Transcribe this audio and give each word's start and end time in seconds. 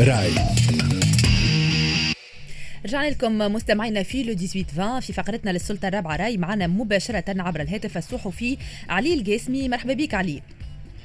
راي. 0.00 0.30
رجعنا 2.84 3.10
لكم 3.10 3.38
مستمعينا 3.38 4.02
في 4.02 4.22
لو 4.22 4.34
18 4.34 5.00
في 5.00 5.12
فقرتنا 5.12 5.50
للسلطة 5.50 5.88
الرابعة 5.88 6.16
راي 6.16 6.36
معنا 6.36 6.66
مباشرة 6.66 7.24
عبر 7.28 7.60
الهاتف 7.60 7.96
الصحفي 7.96 8.58
علي 8.88 9.14
القاسمي. 9.14 9.68
مرحبا 9.68 9.94
بك 9.94 10.14
علي. 10.14 10.42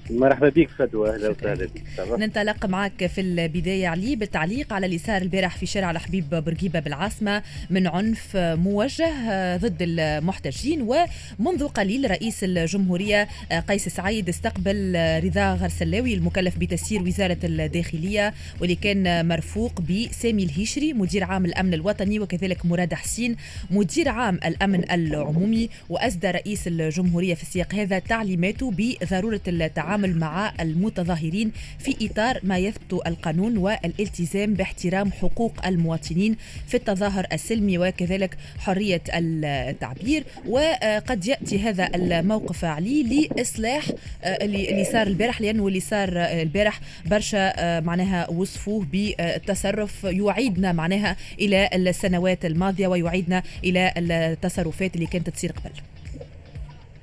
مرحبا 0.09 0.49
بك 0.49 0.69
فدوى 0.69 1.09
أهلا 1.09 1.29
وسهلا 1.29 1.65
بك 1.65 1.83
ننطلق 2.19 2.65
معك 2.65 3.05
في 3.07 3.21
البداية 3.21 3.87
علي 3.87 4.15
بالتعليق 4.15 4.73
على 4.73 4.85
اللي 4.85 4.97
صار 4.97 5.21
البارح 5.21 5.57
في 5.57 5.65
شارع 5.65 5.91
الحبيب 5.91 6.29
بورقيبة 6.29 6.79
بالعاصمة 6.79 7.43
من 7.69 7.87
عنف 7.87 8.37
موجه 8.37 9.57
ضد 9.57 9.77
المحتجين 9.81 10.81
ومنذ 10.81 11.67
قليل 11.67 12.11
رئيس 12.11 12.43
الجمهورية 12.43 13.27
قيس 13.67 13.89
سعيد 13.89 14.29
استقبل 14.29 14.95
رضا 15.23 15.53
غرسلاوي 15.53 16.13
المكلف 16.13 16.57
بتسيير 16.57 17.01
وزارة 17.03 17.37
الداخلية 17.43 18.33
واللي 18.61 18.75
كان 18.75 19.27
مرفوق 19.27 19.81
بسامي 19.81 20.43
الهيشري 20.43 20.93
مدير 20.93 21.23
عام 21.23 21.45
الأمن 21.45 21.73
الوطني 21.73 22.19
وكذلك 22.19 22.65
مراد 22.65 22.93
حسين 22.93 23.35
مدير 23.71 24.09
عام 24.09 24.39
الأمن 24.45 24.91
العمومي 24.91 25.69
وأسدى 25.89 26.31
رئيس 26.31 26.67
الجمهورية 26.67 27.33
في 27.33 27.43
السياق 27.43 27.75
هذا 27.75 27.99
تعليماته 27.99 28.73
بضرورة 28.77 29.41
التعامل 29.47 29.98
التعامل 30.05 30.19
مع 30.19 30.53
المتظاهرين 30.59 31.51
في 31.79 31.95
إطار 32.01 32.39
ما 32.43 32.57
يثبت 32.57 32.93
القانون 33.07 33.57
والالتزام 33.57 34.53
باحترام 34.53 35.11
حقوق 35.11 35.65
المواطنين 35.65 36.35
في 36.67 36.77
التظاهر 36.77 37.27
السلمي 37.33 37.77
وكذلك 37.77 38.37
حرية 38.59 39.01
التعبير. 39.13 40.23
وقد 40.47 41.27
يأتي 41.27 41.59
هذا 41.59 41.89
الموقف 41.95 42.65
علي 42.65 43.03
لإصلاح 43.03 43.83
آه، 44.23 44.45
اللي 44.45 44.85
صار 44.91 45.07
البارح 45.07 45.41
لأنه 45.41 45.67
اللي 45.67 45.79
صار 45.79 46.09
البارح 46.17 46.79
برشا 47.05 47.53
آه، 47.57 47.79
معناها 47.79 48.29
وصفوه 48.29 48.85
بالتصرف. 48.91 50.03
يعيدنا 50.03 50.71
معناها 50.71 51.15
إلى 51.39 51.69
السنوات 51.73 52.45
الماضية 52.45 52.87
ويعيدنا 52.87 53.43
إلى 53.63 53.93
التصرفات 53.97 54.95
اللي 54.95 55.05
كانت 55.05 55.29
تصير 55.29 55.51
قبل. 55.51 55.71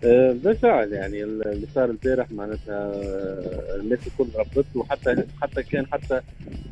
بالفعل 0.02 0.92
يعني 0.92 1.24
اللي 1.24 1.66
صار 1.74 1.90
البارح 1.90 2.30
معناتها 2.30 2.92
أه، 2.94 3.76
الناس 3.76 3.98
الكل 4.06 4.26
رفضت 4.38 4.76
وحتى 4.76 5.24
حتى 5.42 5.62
كان 5.62 5.86
حتى 5.86 6.20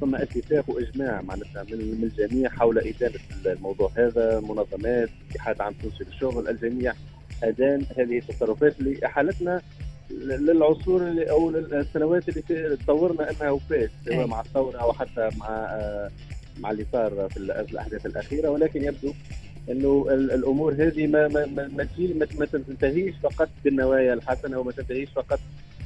ثم 0.01 0.15
اتفاق 0.15 0.71
وإجماع 0.71 1.23
معناتها 1.23 1.63
من 1.63 2.11
الجميع 2.19 2.51
حول 2.51 2.79
ادانه 2.79 3.19
الموضوع 3.47 3.91
هذا 3.97 4.41
منظمات 4.41 5.09
اتحاد 5.31 5.61
عام 5.61 5.73
تونسي 5.73 6.05
للشغل 6.05 6.49
الجميع 6.49 6.93
أدان 7.43 7.87
هذه 7.99 8.19
التصرفات 8.19 8.81
اللي 8.81 9.07
احالتنا 9.07 9.63
للعصور 10.11 11.09
اللي 11.09 11.31
أو 11.31 11.51
السنوات 11.51 12.29
اللي 12.29 12.77
تطورنا 12.77 13.31
أنها 13.31 13.51
وفات 13.51 13.91
سواء 14.05 14.27
مع 14.27 14.41
الثورة 14.41 14.79
أو 14.79 14.93
حتى 14.93 15.31
مع 15.39 15.49
أه، 15.49 16.11
مع 16.61 16.71
اللي 16.71 16.87
صار 16.93 17.29
في 17.31 17.37
الأحداث 17.37 18.07
الأخيرة 18.07 18.49
ولكن 18.49 18.85
يبدو 18.85 19.13
إنه 19.71 20.07
الأمور 20.11 20.73
هذه 20.73 21.07
ما 21.07 21.29
ما 21.29 21.47
ما, 21.47 21.87
ما, 22.39 22.47
تنتهيش 22.47 23.15
فقط 23.23 23.49
بالنوايا 23.65 24.15
الحسنة 24.15 24.59
وما 24.59 24.73
تنتهيش 24.73 25.09
فقط 25.11 25.41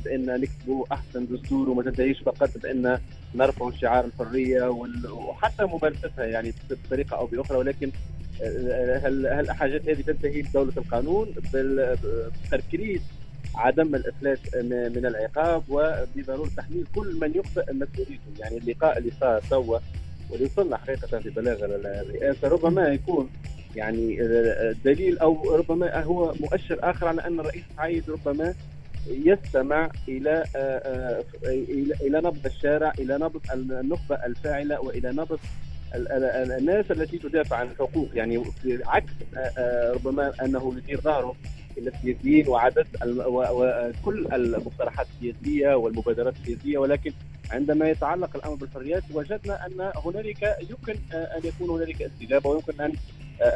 بأن 0.04 0.40
نكتبوا 0.40 0.84
أحسن 0.92 1.26
دستور 1.26 1.70
وما 1.70 1.82
تنتهيش 1.82 2.22
فقط 2.22 2.58
بأن 2.62 2.98
نرفعوا 3.34 3.70
شعار 3.70 4.04
الحرية 4.04 4.68
وحتى 5.10 5.64
ممارستها 5.64 6.24
يعني 6.24 6.52
بطريقة 6.70 7.16
أو 7.16 7.26
بأخرى 7.26 7.58
ولكن 7.58 7.90
هالحاجات 8.40 9.88
هذه 9.88 10.00
تنتهي 10.00 10.42
بدولة 10.42 10.72
القانون؟ 10.76 11.34
بتركيز 12.44 13.00
عدم 13.54 13.94
الافلات 13.94 14.38
من 14.64 15.06
العقاب 15.06 15.62
وبضرورة 15.68 16.50
تحميل 16.56 16.86
كل 16.94 17.18
من 17.20 17.32
يخطئ 17.34 17.72
مسؤوليته 17.72 18.22
يعني 18.38 18.58
اللقاء 18.58 18.98
اللي 18.98 19.10
صار 19.20 19.40
توا 19.50 19.78
واللي 20.30 20.44
وصلنا 20.44 20.76
حقيقة 20.76 21.18
في 21.18 21.30
بلاغ 21.30 21.64
الرئاسة 21.64 22.48
ربما 22.48 22.88
يكون 22.88 23.30
يعني 23.76 24.16
دليل 24.84 25.18
أو 25.18 25.56
ربما 25.56 26.02
هو 26.02 26.34
مؤشر 26.40 26.78
آخر 26.82 27.08
على 27.08 27.26
أن 27.26 27.40
الرئيس 27.40 27.64
سعيد 27.76 28.10
ربما 28.10 28.54
يستمع 29.06 29.90
إلى 30.08 30.44
إلى 32.00 32.18
نبض 32.18 32.46
الشارع 32.46 32.92
إلى 32.98 33.14
نبض 33.14 33.40
النخبة 33.52 34.14
الفاعلة 34.14 34.80
وإلى 34.80 35.10
نبض 35.12 35.38
الناس 35.94 36.90
التي 36.90 37.18
تدافع 37.18 37.56
عن 37.56 37.66
الحقوق. 37.66 38.08
يعني 38.14 38.44
عكس 38.86 39.12
ربما 39.94 40.32
أنه 40.44 40.74
يدير 40.76 41.00
ظهره 41.00 41.36
إلى 41.78 41.90
السياسيين 41.90 42.48
وعدد 42.48 42.86
وكل 43.26 44.26
المقترحات 44.32 45.06
السياسية 45.16 45.74
والمبادرات 45.74 46.34
السياسية. 46.36 46.78
ولكن 46.78 47.12
عندما 47.50 47.90
يتعلق 47.90 48.36
الأمر 48.36 48.54
بالحريات 48.54 49.02
وجدنا 49.14 49.66
أن 49.66 49.92
هنالك 50.04 50.56
يمكن 50.70 50.94
أن 51.12 51.40
يكون 51.44 51.70
هنالك 51.70 52.02
استجابة 52.02 52.50
ويمكن 52.50 52.80
أن 52.80 52.92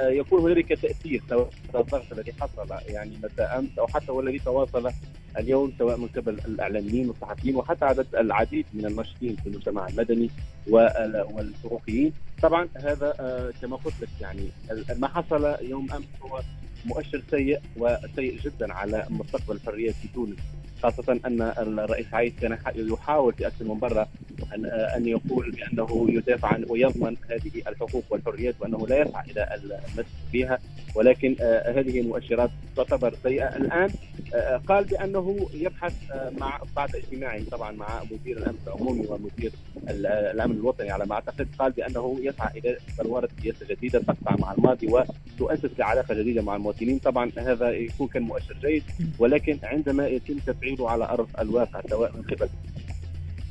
يكون 0.03 0.41
هنالك 0.41 0.69
تاثير 0.69 1.23
سواء 1.29 1.51
الضغط 1.75 2.13
الذي 2.13 2.33
حصل 2.33 2.67
يعني 2.87 3.19
مساء 3.23 3.59
أمس 3.59 3.79
أو 3.79 3.87
حتى 3.87 4.13
والذي 4.13 4.39
تواصل 4.39 4.91
اليوم 5.39 5.73
سواء 5.79 5.97
من 5.97 6.09
قبل 6.09 6.35
الإعلاميين 6.35 7.09
والصحفيين 7.09 7.57
وحتى 7.57 7.85
عدد 7.85 8.07
العديد 8.15 8.67
من 8.75 8.87
الناشطين 8.87 9.37
في 9.37 9.47
المجتمع 9.47 9.89
المدني 9.89 10.31
والحقوقيين 10.67 12.13
طبعا 12.43 12.69
هذا 12.77 13.15
آه، 13.21 13.53
كما 13.63 13.77
قلت 13.77 13.95
لك 14.01 14.09
يعني 14.21 14.49
ما 14.97 15.09
حصل 15.09 15.57
يوم 15.61 15.93
أمس 15.93 16.07
هو 16.23 16.41
مؤشر 16.85 17.23
سيء 17.31 17.61
وسيء 17.77 18.39
جدا 18.39 18.73
على 18.75 19.07
مستقبل 19.11 19.57
الحريات 19.57 19.95
في 19.95 20.09
تونس. 20.09 20.39
خاصة 20.83 21.21
أن 21.27 21.43
الرئيس 21.59 22.07
عايد 22.15 22.33
كان 22.41 22.59
يحاول 22.75 23.33
في 23.33 23.47
أكثر 23.47 23.65
من 23.65 23.79
مرة 23.83 24.09
أن 24.55 24.67
أن 24.67 25.07
يقول 25.07 25.51
بأنه 25.51 26.07
يدافع 26.09 26.49
عن 26.49 26.65
ويضمن 26.69 27.17
هذه 27.31 27.63
الحقوق 27.69 28.05
والحريات 28.11 28.55
وأنه 28.61 28.87
لا 28.89 29.01
يسعى 29.01 29.31
إلى 29.31 29.61
المسك 29.65 30.22
بها 30.33 30.59
ولكن 30.95 31.37
آه، 31.41 31.81
هذه 31.81 32.01
المؤشرات 32.01 32.51
تعتبر 32.77 33.15
سيئة. 33.23 33.57
الآن 33.57 33.91
آه، 34.35 34.57
قال 34.57 34.85
بأنه 34.85 35.49
يبحث 35.55 36.11
آه، 36.11 36.33
مع 36.41 36.61
بعد 36.77 36.97
اجتماع 36.97 37.41
طبعا 37.51 37.73
مع 37.73 38.03
مدير 38.11 38.37
الأمن 38.37 38.59
العمومي 38.67 39.07
ومدير 39.09 39.53
الأمن 39.89 40.57
الوطني 40.57 40.91
على 40.91 41.05
ما 41.07 41.15
أعتقد. 41.15 41.49
قال 41.59 41.73
بأنه 41.73 42.17
يسعى 42.21 42.59
إلى 42.59 42.77
بلورة 42.99 43.29
سياسة 43.43 43.67
جديدة 43.67 43.99
تقطع 43.99 44.37
مع 44.39 44.53
الماضي 44.53 44.87
وتؤسس 44.87 45.71
لعلاقة 45.79 46.15
جديدة 46.15 46.43
مع 46.43 46.57
المواطنين. 46.57 46.99
طبعا 46.99 47.31
هذا 47.37 47.71
يكون 47.71 48.09
كان 48.09 48.23
مؤشر 48.23 48.57
جيد 48.63 48.83
ولكن 49.19 49.59
عندما 49.63 50.07
يتم 50.07 50.39
تفعيل 50.39 50.73
تفعيله 50.73 50.91
على 50.91 51.05
أرض 51.05 51.29
الواقع 51.41 51.81
سواء 51.91 52.13
من 52.17 52.23
قبل 52.23 52.49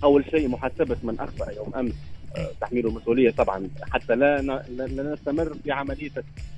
اول 0.03 0.25
شيء 0.31 0.47
محاسبه 0.47 0.97
من 1.03 1.19
أخطأ 1.19 1.51
يوم 1.51 1.75
أمس 1.75 1.93
آه، 2.37 2.49
تحميل 2.61 2.87
المسؤولية 2.87 3.31
طبعا. 3.31 3.69
حتى 3.91 4.15
لا 4.15 4.41
لا 4.41 5.13
نستمر 5.13 5.53
في 5.63 5.71
عملية 5.71 6.11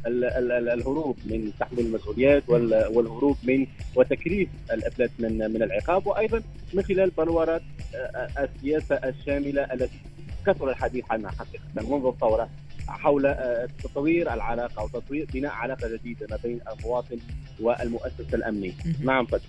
الهروب 0.07 1.17
من 1.25 1.51
تحميل 1.59 1.85
المسؤوليات 1.85 2.50
والهروب 2.50 3.38
من 3.44 3.67
وتكريس 3.95 4.47
الأفلات 4.72 5.12
من 5.19 5.38
من 5.38 5.63
العقاب. 5.63 6.07
وأيضا 6.07 6.41
من 6.73 6.83
خلال 6.83 7.09
بلورات 7.09 7.62
آه، 7.95 7.97
آه، 7.97 8.44
السياسة 8.44 8.95
الشاملة 8.95 9.73
التي 9.73 10.00
كثر 10.45 10.69
الحديث 10.69 11.06
عنها 11.09 11.31
حقيقة. 11.31 11.63
منذ 11.75 12.06
الثورة 12.06 12.50
حول 12.88 13.25
آه، 13.25 13.68
تطوير 13.83 14.33
العلاقة 14.33 14.81
أو 14.81 14.88
تطوير 14.88 15.27
بناء 15.33 15.51
علاقة 15.51 15.97
جديدة 15.97 16.27
ما 16.30 16.38
بين 16.44 16.59
المواطن 16.74 17.18
والمؤسسة 17.59 18.33
الأمنية. 18.33 18.74
نعم 19.03 19.25
فتح. 19.25 19.45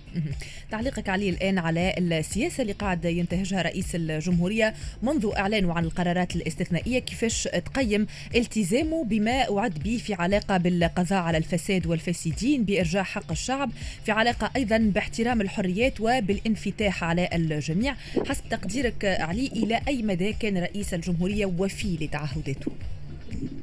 تعليقك 0.71 1.09
علي 1.09 1.29
الآن 1.29 1.57
على 1.57 1.93
السياسة 1.97 2.61
اللي 2.61 2.73
قاعد 2.73 3.05
ينتهجها 3.05 3.61
رئيس 3.61 3.95
الجمهورية 3.95 4.73
منذ 5.03 5.31
اعلانه 5.37 5.73
عن 5.73 5.83
القرارات 5.85 6.35
الاستثنائية. 6.35 6.99
كيفاش 6.99 7.43
تقيم 7.43 8.07
التزامه 8.35 9.03
بما 9.03 9.49
وعد 9.49 9.73
به 9.73 9.97
في 9.97 10.13
علاقة 10.13 10.57
بالقضاء 10.57 11.19
على 11.19 11.37
الفساد 11.37 11.87
والفاسدين 11.87 12.63
بإرجاع 12.63 13.03
حق 13.03 13.31
الشعب 13.31 13.71
في 14.05 14.11
علاقة 14.11 14.51
أيضا 14.55 14.77
باحترام 14.77 15.41
الحريات 15.41 16.01
وبالانفتاح 16.01 17.03
على 17.03 17.29
الجميع؟ 17.33 17.95
حسب 18.29 18.49
تقديرك 18.49 19.05
علي 19.05 19.47
إلى 19.47 19.81
أي 19.87 20.03
مدى 20.03 20.33
كان 20.33 20.57
رئيس 20.57 20.93
الجمهورية 20.93 21.45
وفي 21.45 21.97
لتعهداته؟ 22.01 22.71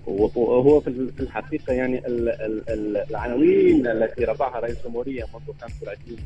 وهو 0.07 0.81
في 0.81 0.89
الحقيقة 1.21 1.73
يعني 1.73 2.03
العناوين 3.11 3.87
التي 3.87 4.25
رفعها 4.25 4.61
رئيس 4.61 4.77
الجمهوريه 4.79 5.25
منذ 5.35 5.59
25 5.61 6.19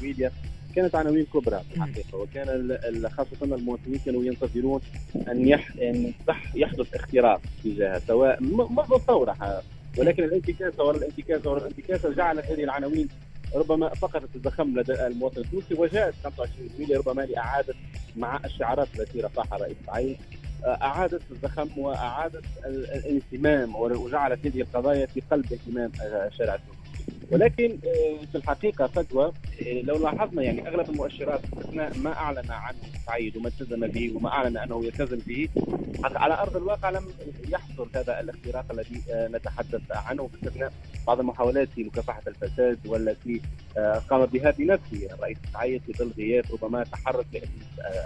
جويليا 0.00 0.32
كانت 0.76 0.94
عناوين 0.94 1.24
كبرى 1.24 1.60
في 1.70 1.76
الحقيقة. 1.76 2.18
وكان 2.18 2.78
خاصة 3.16 3.36
المواطنين 3.42 3.98
كانوا 4.06 4.24
ينتظرون 4.24 4.80
أن 5.28 5.48
يح 5.48 5.72
أن 5.82 6.12
يحدث 6.54 6.94
اختراق 6.94 7.40
تجاهها 7.64 7.98
سواء 7.98 8.42
منذ 8.42 8.92
الثورة 8.94 9.62
ولكن 9.98 10.24
الانتكاسة 10.24 10.84
وراء 10.84 10.96
الانتكاسه 10.96 11.50
وراء 11.50 11.62
الانتكاسه 11.62 12.12
جعلت 12.12 12.44
هذه 12.46 12.64
العناوين 12.64 13.08
ربما 13.54 13.88
فقدت 13.88 14.36
الزخم 14.36 14.78
لدى 14.80 15.06
المواطن 15.06 15.40
التونسي 15.40 15.74
وجاءت 15.74 16.14
25 16.24 16.70
يوليو 16.78 17.00
ربما 17.00 17.22
لاعاده 17.22 17.74
مع 18.16 18.40
الشعارات 18.44 18.88
التي 18.98 19.20
رفعها 19.20 19.58
رئيس 19.58 19.76
سعيد 19.86 20.16
أعادت 20.64 21.22
الزخم 21.30 21.68
وأعادت 21.78 22.44
الاهتمام 22.66 23.76
وجعلت 23.76 24.46
هذه 24.46 24.60
القضايا 24.60 25.06
في 25.06 25.22
قلب 25.30 25.52
اهتمام 25.52 25.92
الشارع. 26.26 26.58
ولكن 27.30 27.78
في 28.32 28.34
الحقيقة 28.34 28.86
فدوى 28.86 29.32
لو 29.82 29.96
لاحظنا 29.98 30.42
يعني 30.42 30.68
أغلب 30.68 30.90
المؤشرات 30.90 31.40
باستثناء 31.46 31.98
ما 31.98 32.12
أعلن 32.12 32.50
عنه 32.50 32.78
سعيد 33.06 33.36
وما 33.36 33.48
التزم 33.48 33.86
به 33.86 34.12
وما 34.16 34.28
أعلن 34.28 34.56
أنه 34.56 34.84
يلتزم 34.84 35.18
به 35.26 35.48
على 36.04 36.34
أرض 36.34 36.56
الواقع 36.56 36.90
لم 36.90 37.04
يحصل 37.48 37.88
هذا 37.94 38.20
الاختراق 38.20 38.64
الذي 38.72 39.02
نتحدث 39.10 39.80
عنه 39.90 40.28
باستثناء 40.32 40.72
بعض 41.06 41.20
المحاولات 41.20 41.68
في 41.68 41.84
مكافحة 41.84 42.22
الفساد 42.26 42.78
والتي 42.86 43.40
قام 44.10 44.26
بها 44.26 44.50
بنفسه 44.50 45.08
الرئيس 45.14 45.38
سعيد 45.52 45.82
في 45.82 45.92
ظل 45.92 46.12
غياب 46.18 46.44
ربما 46.52 46.84
تحرك 46.84 47.26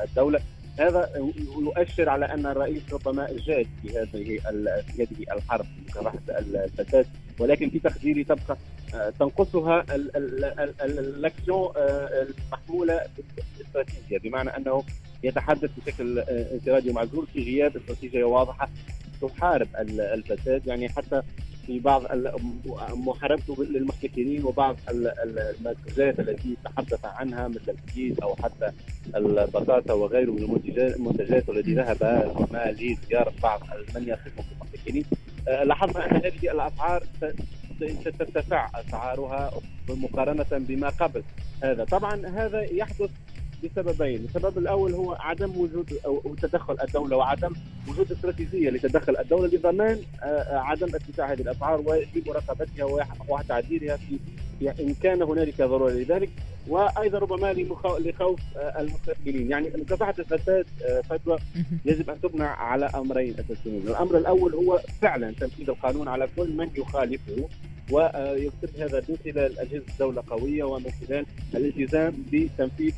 الدولة 0.05 0.41
هذا 0.79 1.11
يؤشر 1.59 2.09
على 2.09 2.27
أن 2.27 2.47
الرئيس 2.47 2.83
ربما 2.93 3.27
جاد 3.47 3.67
في 3.83 3.99
هذه 3.99 4.39
في 4.83 5.03
هذه 5.03 5.37
الحرب 5.37 5.67
مكافحه 5.89 6.19
الفساد. 6.29 7.07
ولكن 7.39 7.71
في 7.71 7.79
تقديري 7.79 8.25
تبقى 8.25 8.57
آه، 8.95 9.11
تنقصها 9.11 9.85
الأكسيون 10.85 11.73
آه، 11.77 12.23
المحمولة 12.23 13.01
بالاستراتيجيه 13.17 14.19
بمعنى 14.19 14.57
أنه 14.57 14.85
يتحدث 15.23 15.71
بشكل 15.77 16.19
آه، 16.19 16.55
انفرادي 16.55 16.91
ومعزول 16.91 17.27
في 17.27 17.45
غياب 17.45 17.77
استراتيجيه 17.77 18.25
واضحة 18.25 18.69
تحارب 19.23 19.69
الفساد. 19.91 20.67
يعني 20.67 20.89
حتى 20.89 21.23
في 21.67 21.79
بعض 21.79 22.03
محاربته 22.95 23.65
للمحتكرين 23.65 24.45
وبعض 24.45 24.77
المنتجات 24.91 26.21
التي 26.21 26.57
تحدث 26.65 27.05
عنها 27.05 27.49
مثل 27.49 27.77
الكيس 27.87 28.19
أو 28.19 28.37
حتى 28.37 28.73
البطاطا 29.17 29.95
وغيره 29.95 30.31
من 30.31 30.43
المنتجات 30.79 31.49
والتي 31.49 31.75
ذهب 31.75 32.03
ما 32.53 32.73
لزياره 32.73 33.33
بعض 33.43 33.61
من 33.95 34.03
يصفهم 34.03 34.45
بالمحتكرين 34.51 35.05
آه، 35.49 35.65
لاحظنا 35.65 36.11
أن 36.11 36.17
هذه 36.17 36.51
الأسعار 36.53 37.03
سترتفع 38.01 38.71
أسعارها 38.75 39.51
مقارنة 39.89 40.47
بما 40.53 40.89
قبل 40.89 41.23
هذا. 41.63 41.85
طبعا 41.85 42.27
هذا 42.27 42.61
يحدث 42.61 43.11
لسببين، 43.63 44.25
السبب 44.25 44.59
الأول 44.59 44.93
هو 44.93 45.13
عدم 45.13 45.57
وجود 45.57 45.93
أو 46.07 46.35
تدخل 46.43 46.77
الدولة 46.83 47.17
وعدم 47.17 47.53
وجود 47.89 48.13
استراتيجية 48.13 48.71
لتدخل 48.71 49.17
الدولة. 49.17 49.47
لضمان 49.47 49.99
آه، 50.23 50.27
آه، 50.27 50.59
عدم 50.59 50.89
ارتفاع 50.95 51.33
هذه 51.33 51.41
الأسعار 51.41 51.81
ومراقبتها 51.81 53.07
وتعديلها 53.29 53.97
في 53.97 54.19
إن 54.81 54.95
كان 54.95 55.23
هنالك 55.23 55.63
ضرورة 55.63 55.91
لذلك. 55.91 56.31
وأيضا 56.69 57.19
ربما 57.19 57.53
لخوف 57.99 58.41
آه، 58.57 58.81
المستثمرين، 58.81 59.51
يعني 59.51 59.71
مكافحه 59.75 60.15
الفساد 60.19 60.67
فتوى 61.11 61.39
يجب 61.85 62.11
أن 62.11 62.21
تبنى 62.21 62.45
على 62.45 62.87
أمرين 62.87 63.35
أساسيين، 63.39 63.83
الأمر 63.89 64.19
الأول 64.19 64.55
هو 64.55 64.81
فعلا 65.03 65.35
تنفيذ 65.41 65.71
القانون 65.71 66.09
على 66.09 66.29
كل 66.37 66.57
من 66.57 66.71
يخالفه. 66.77 67.49
ويتم 67.91 68.69
هذا 68.83 69.03
من 69.09 69.17
خلال 69.25 69.59
أجهزة 69.59 69.85
الدولة 69.89 70.23
قوية 70.27 70.65
ومن 70.65 70.91
خلال 71.09 71.27
الالتزام 71.55 72.25
بتنفيذ 72.33 72.95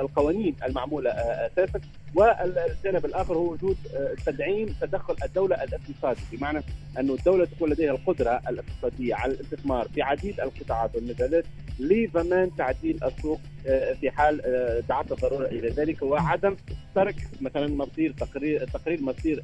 القوانين 0.00 0.54
المعمولة 0.64 1.10
أساسا. 1.10 1.80
والجانب 2.14 3.04
الآخر 3.04 3.34
هو 3.34 3.52
وجود 3.52 3.76
آه، 3.94 4.14
تدعيم 4.26 4.74
تدخل 4.80 5.16
الدولة 5.24 5.62
الاقتصادي 5.64 6.20
بمعنى 6.32 6.62
أن 6.98 7.10
الدولة 7.10 7.44
تكون 7.44 7.70
لديها 7.70 7.90
القدرة 7.92 8.40
الاقتصادية 8.48 9.14
على 9.14 9.32
الاستثمار 9.32 9.88
في 9.88 10.02
عديد 10.02 10.40
القطاعات 10.40 10.94
والمجالات 10.94 11.44
لضمان 11.78 12.50
تعديل 12.56 13.04
السوق 13.04 13.40
آه، 13.66 13.92
في 13.92 14.10
حال 14.10 14.40
دعت 14.88 15.12
الضرورة 15.12 15.46
إلى 15.46 15.68
ذلك 15.68 16.02
وعدم 16.02 16.56
ترك 16.94 17.16
مثلا 17.40 17.68
مصير 17.68 18.12
تقرير 18.12 18.64
تقرير 18.64 19.02
مصير 19.02 19.40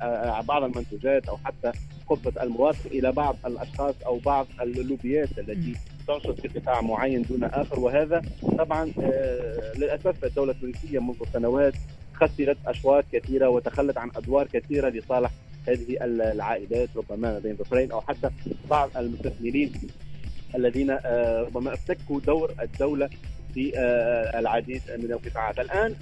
بعض 0.48 0.62
المنتوجات 0.62 1.28
أو 1.28 1.36
حتى 1.36 1.72
قبة 2.08 2.42
المواطن 2.42 2.78
إلى 2.90 3.12
بعض 3.12 3.36
الأشخاص 3.46 3.94
أو 4.06 4.18
بعض 4.18 4.46
اللوبيات 4.60 5.38
التي 5.38 5.74
تنشط 6.08 6.40
في 6.40 6.48
قطاع 6.48 6.80
معين 6.80 7.22
دون 7.22 7.44
آخر. 7.44 7.80
وهذا 7.80 8.22
طبعا 8.58 8.92
آه، 9.02 9.72
للأسف 9.76 10.24
الدولة 10.24 10.52
التونسية 10.52 10.98
منذ 10.98 11.16
سنوات 11.32 11.74
خسرت 12.20 12.56
أشواط 12.66 13.04
كثيرة 13.12 13.48
وتخلت 13.48 13.98
عن 13.98 14.10
أدوار 14.16 14.46
كثيرة 14.46 14.88
لصالح 14.88 15.30
هذه 15.68 15.96
العائلات 16.00 16.88
ربما 16.96 17.38
بين 17.38 17.56
ظفرين 17.56 17.92
أو 17.92 18.00
حتى 18.00 18.30
بعض 18.70 18.90
المستثمرين 18.96 19.72
الذين 20.54 20.90
آه، 20.90 21.42
ربما 21.42 21.74
افتكوا 21.74 22.20
دور 22.20 22.54
الدولة 22.62 23.08
في 23.54 23.78
آه، 23.78 24.38
العديد 24.38 24.82
من 24.98 25.12
القطاعات. 25.12 25.58
الآن 25.58 25.94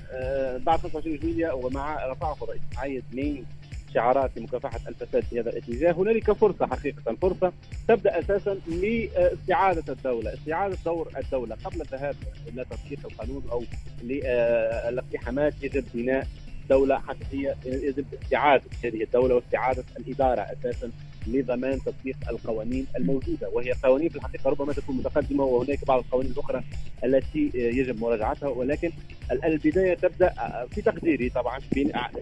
بعد 0.67 0.79
25 0.81 1.17
جويليا 1.17 1.53
ومع 1.53 2.07
رفعه 2.07 2.37
الرئيس 2.43 2.63
عايد 2.77 3.05
من 3.13 3.45
شعارات 3.95 4.31
لمكافحة 4.37 4.81
الفساد 4.89 5.23
في 5.23 5.41
هذا 5.41 5.51
الاتجاه، 5.51 5.93
هنالك 5.93 6.33
فرصة 6.33 6.67
حقيقة 6.67 7.17
فرصة 7.23 7.53
تبدأ 7.89 8.19
أساسا 8.19 8.59
لاستعادة 8.69 9.93
الدولة، 9.93 10.35
استعادة 10.35 10.77
دور 10.85 11.09
الدولة 11.17 11.57
قبل 11.65 11.81
الذهاب 11.81 12.17
إلى 12.49 12.65
تطبيق 12.65 12.99
القانون 13.05 13.43
أو 13.53 13.65
للاقتحامات 14.03 15.55
يجب 15.63 15.85
بناء 15.95 16.27
دولة 16.71 16.99
حقيقية 16.99 17.57
يجب 17.67 18.05
استعادة 18.23 18.65
هذه 18.85 19.03
الدولة 19.03 19.35
واستعادة 19.35 19.85
الإدارة 19.99 20.41
أساسا 20.41 20.91
لضمان 21.27 21.79
تطبيق 21.79 22.17
القوانين 22.31 22.87
الموجودة 22.97 23.49
وهي 23.49 23.73
قوانين 23.73 24.09
في 24.09 24.17
الحقيقة 24.17 24.51
ربما 24.51 24.73
تكون 24.73 24.97
متقدمة 24.97 25.45
وهناك 25.45 25.85
بعض 25.87 25.99
القوانين 25.99 26.33
الأخرى 26.33 26.63
التي 27.05 27.51
يجب 27.55 28.01
مراجعتها 28.01 28.49
ولكن 28.49 28.91
البداية 29.45 29.95
تبدأ 29.95 30.35
في 30.71 30.83
تقديري 30.83 31.29
طبعا 31.29 31.61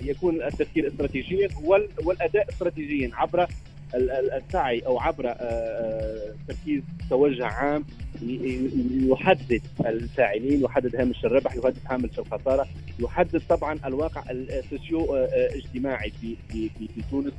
يكون 0.02 0.42
التفكير 0.42 0.88
استراتيجيا 0.88 1.48
والأداء 2.04 2.48
استراتيجيا 2.48 3.10
عبر 3.14 3.46
السعي 3.94 4.80
أو 4.80 4.98
عبر 4.98 5.28
آه، 5.28 5.32
آه، 5.32 6.34
تركيز 6.48 6.82
توجه 7.10 7.46
عام 7.46 7.84
يحدد 9.10 9.62
الفاعلين 9.86 10.64
يحدد 10.64 10.96
هامش 10.96 11.24
الربح 11.24 11.56
يحدد 11.56 11.78
هامش 11.90 12.18
الخسارة. 12.18 12.66
يحدد 12.99 13.43
طبعا 13.49 13.79
الواقع 13.87 14.23
السوسيو 14.31 15.17
آه، 15.17 15.29
اجتماعي 15.55 16.11
في 16.11 16.37
في 16.49 16.69
في, 16.69 16.88
في 16.88 17.02
تونس 17.11 17.32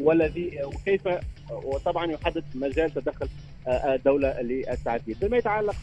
والذي 0.00 0.58
وكيف 0.64 1.08
وطبعا 1.50 2.12
يحدد 2.12 2.44
مجال 2.54 2.90
تدخل 2.90 3.28
الدولة 3.68 4.40
للتعديل. 4.40 5.14
فيما 5.14 5.36
يتعلق 5.36 5.74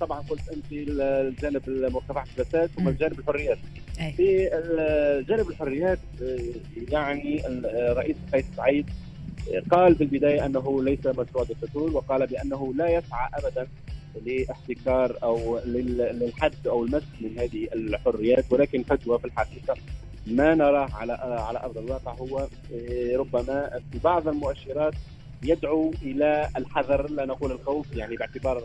طبعا 0.00 0.20
قلت 0.20 0.48
أنت 0.48 0.64
الجانب 0.72 1.62
مكافحه 1.68 2.26
الفساد 2.38 2.70
ثم 2.76 2.88
الجانب 2.88 3.18
الحريات. 3.18 3.58
في 4.16 4.48
جانب 5.28 5.48
الحريات 5.50 5.98
يعني 6.90 7.46
الرئيس 7.46 8.16
قيس 8.32 8.44
سعيد 8.56 8.90
قال 9.70 9.94
في 9.96 10.04
البداية 10.04 10.46
أنه 10.46 10.82
ليس 10.82 11.06
مشروع 11.06 11.44
دكتاتور 11.44 11.90
وقال 11.96 12.26
بأنه 12.26 12.74
لا 12.74 12.88
يسعى 12.88 13.28
ابدا 13.34 13.66
لاحتكار 14.26 15.18
أو 15.22 15.58
للحد 15.64 16.66
أو 16.66 16.84
المس 16.84 17.02
من 17.20 17.38
هذه 17.38 17.68
الحريات 17.74 18.44
ولكن 18.50 18.82
فتوى 18.82 19.18
في 19.18 19.24
الحقيقة 19.24 19.76
ما 20.26 20.54
نراه 20.54 20.88
على 20.94 21.12
على 21.12 21.58
أرض 21.58 21.78
الواقع 21.78 22.12
هو 22.12 22.48
ربما 23.16 23.80
في 23.92 23.98
بعض 24.04 24.28
المؤشرات 24.28 24.94
يدعو 25.42 25.92
إلى 26.02 26.48
الحذر 26.56 27.10
لا 27.10 27.24
نقول 27.24 27.52
الخوف 27.52 27.96
يعني 27.96 28.16
باعتبار 28.16 28.62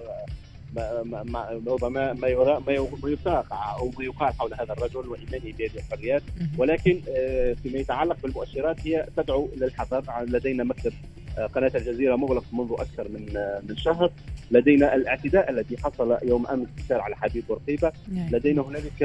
ما 0.75 1.62
ربما 1.68 2.13
ما 2.13 2.27
يرى 2.27 2.63
ما 2.68 3.10
يساق 3.10 3.54
أو 3.54 3.92
ما 3.98 4.04
يقال 4.04 4.34
حول 4.34 4.54
هذا 4.54 4.74
الرجل 4.74 5.10
وايمانه 5.10 5.54
بهذه 5.58 5.75
الحريات. 5.75 6.22
ولكن 6.58 7.01
آه، 7.10 7.54
فيما 7.54 7.77
يتعلق 7.80 8.18
بالمؤشرات 8.24 8.88
هي 8.88 9.08
تدعو 9.18 9.50
للحذر. 9.58 10.04
لدينا 10.27 10.63
مكتب 10.63 10.94
آه، 11.38 11.46
قناة 11.46 11.72
الجزيرة 11.75 12.16
مغلق 12.16 12.44
منذ 12.51 12.72
أكثر 12.72 13.10
من 13.10 13.38
آه، 13.38 13.62
من 13.70 13.77
شهر. 13.77 14.12
لدينا 14.51 14.96
الاعتداء 14.96 15.50
الذي 15.51 15.77
حصل 15.77 16.18
يوم 16.24 16.48
أمس 16.48 16.68
في 16.88 16.94
على 16.94 17.16
حبيب 17.16 17.44
بورقيبه 17.48 17.92
نعم. 18.12 18.30
لدينا 18.32 18.62
هنالك 18.62 19.01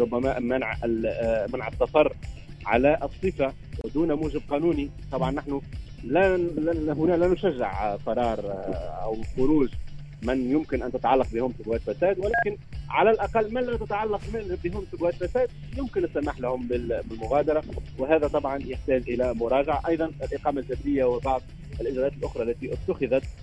ربما 0.00 0.38
منع 0.38 0.76
منع 1.52 1.68
السفر 1.68 2.16
على 2.66 2.98
الصفة 3.02 3.52
ودون 3.84 4.12
موجب 4.12 4.40
قانوني. 4.50 4.90
طبعا 5.12 5.30
نحن 5.30 5.60
لا 6.04 6.36
هنا 6.92 7.16
لا 7.16 7.28
نشجع 7.28 7.96
قرار 7.96 8.40
أو 9.02 9.16
خروج 9.36 9.68
من 10.22 10.50
يمكن 10.50 10.82
أن 10.82 10.92
تتعلق 10.92 11.26
بهم 11.32 11.52
سبوات 11.58 11.80
فساد 11.80 12.18
ولكن 12.18 12.56
على 12.90 13.10
الأقل 13.10 13.54
من 13.54 13.60
لا 13.60 13.76
تتعلق 13.76 14.20
بهم 14.64 14.84
سبوات 14.92 15.14
فساد 15.14 15.48
يمكن 15.78 16.04
السماح 16.04 16.40
لهم 16.40 16.68
بالمغادرة. 16.68 17.62
وهذا 17.98 18.28
طبعا 18.28 18.58
يحتاج 18.58 19.02
إلى 19.08 19.34
مراجعة. 19.34 19.82
أيضا 19.88 20.10
الإقامة 20.22 20.60
الجبريه 20.60 21.04
وبعض 21.04 21.42
الإجراءات 21.80 22.12
الأخرى 22.12 22.42
التي 22.42 22.72
اتخذت 22.72 23.22
آه، 23.24 23.41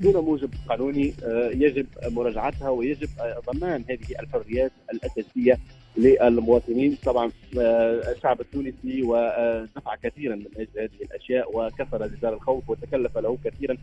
دون 0.00 0.24
موجب 0.24 0.50
قانوني 0.68 1.14
آه، 1.24 1.50
يجب 1.50 1.86
مراجعتها 2.06 2.68
ويجب 2.68 3.08
ضمان 3.52 3.84
هذه 3.90 4.20
الحريات 4.20 4.72
الأساسية 4.92 5.58
للمواطنين. 5.96 6.98
طبعا 7.04 7.30
آه، 7.58 8.12
الشعب 8.16 8.40
التونسي 8.40 9.02
ودفع 9.02 9.96
كثيرا 10.02 10.36
من 10.36 10.46
أجل 10.56 10.68
هذه 10.76 11.02
الأشياء 11.02 11.56
وكسر 11.56 12.06
جدار 12.06 12.34
الخوف 12.34 12.70
وتكلف 12.70 13.18
له 13.18 13.38
كثيرا 13.44 13.76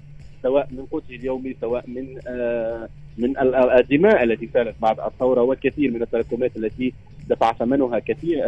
سواء 0.44 0.68
من 0.72 0.86
قوته 0.86 1.16
اليومي 1.16 1.56
سواء 1.62 1.84
من 1.88 2.14
من 3.18 3.34
الدماء 3.80 4.24
التي 4.24 4.50
سالت 4.54 4.76
بعد 4.82 5.00
الثورة 5.00 5.42
وكثير 5.42 5.92
من 5.92 6.02
التراكمات 6.02 6.58
التي 6.58 6.94
دفع 7.30 7.54
ثمنها 7.54 8.00
كثير 8.00 8.44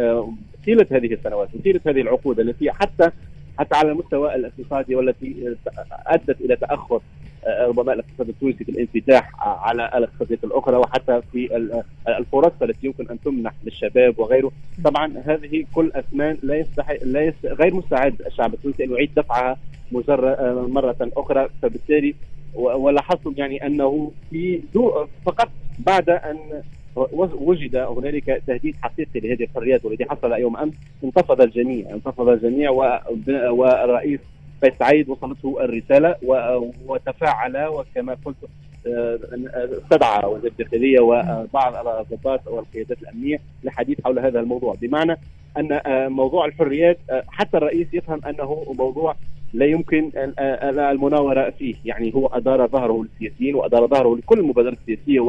طيلة 0.66 0.86
هذه 0.90 1.14
السنوات 1.14 1.48
وطيلة 1.54 1.80
هذه 1.86 2.00
العقود 2.00 2.40
التي 2.40 2.70
حتى 2.72 3.10
حتى 3.58 3.76
على 3.76 3.92
المستوى 3.92 4.34
الاقتصادي 4.34 4.94
والتي 4.94 5.56
أدت 6.06 6.40
إلى 6.40 6.56
تأخر 6.56 7.00
ربما 7.46 7.92
الاقتصاد 7.92 8.28
التونسي 8.28 8.64
في 8.64 8.70
الانفتاح 8.70 9.30
على 9.38 9.90
الاقتصاديات 9.94 10.44
الأخرى 10.44 10.76
وحتى 10.76 11.20
في 11.32 11.70
الفرص 12.08 12.52
التي 12.62 12.86
يمكن 12.86 13.08
أن 13.08 13.20
تمنح 13.20 13.52
للشباب 13.64 14.18
وغيره. 14.18 14.52
طبعا 14.84 15.22
هذه 15.26 15.64
كل 15.74 15.92
اثمان 15.94 16.38
لا 16.42 16.54
يستحي 16.54 16.98
لا 17.02 17.20
يست... 17.20 17.46
غير 17.46 17.74
مستعد 17.74 18.22
الشعب 18.26 18.54
التونسي 18.54 18.84
أن 18.84 18.90
يعيد 18.90 19.10
دفعها 19.16 19.56
مجرد 19.92 20.68
مرة 20.70 20.96
أخرى. 21.16 21.48
فبالتالي 21.62 22.14
ولاحظتم 22.54 23.34
يعني 23.36 23.66
أنه 23.66 24.12
في 24.30 24.60
فقط 25.26 25.48
بعد 25.78 26.10
أن 26.10 26.38
وجد 27.34 27.76
هنالك 27.76 28.42
تهديد 28.46 28.76
حقيقي 28.82 29.20
لهذه 29.20 29.44
الحريات 29.44 29.84
والذي 29.84 30.04
حصل 30.04 30.32
يوم 30.32 30.56
أمس. 30.56 30.74
انتفض 31.04 31.40
الجميع 31.40 31.90
انتفض 31.90 32.28
الجميع 32.28 32.70
والرئيس 33.50 34.20
قيس 34.62 34.74
سعيد 34.78 35.08
وصلته 35.08 35.64
الرسالة 35.64 36.16
وتفاعل 36.86 37.66
وكما 37.66 38.16
قلت 38.24 38.36
آه، 38.86 39.18
استدعى 39.82 40.26
وزير 40.26 40.50
الداخلية 40.50 41.00
وبعض 41.00 41.86
الضباط 41.86 42.48
والقيادات 42.48 43.02
الأمنية 43.02 43.40
للحديث 43.64 44.00
حول 44.04 44.18
هذا 44.18 44.40
الموضوع. 44.40 44.74
بمعنى 44.80 45.16
أن 45.56 45.72
آه، 45.72 46.08
موضوع 46.08 46.44
الحريات 46.44 46.98
آه، 47.10 47.24
حتى 47.28 47.56
الرئيس 47.56 47.86
يفهم 47.92 48.20
أنه 48.26 48.74
موضوع 48.78 49.16
لا 49.52 49.66
يمكن 49.66 50.10
المناورة 50.38 51.50
فيه. 51.50 51.74
يعني 51.84 52.14
هو 52.14 52.26
أدار 52.26 52.66
ظهره 52.66 53.04
للسياسيين 53.04 53.54
وأدار 53.54 53.86
ظهره 53.86 54.16
لكل 54.16 54.38
المبادرات 54.38 54.78
السياسية 54.78 55.20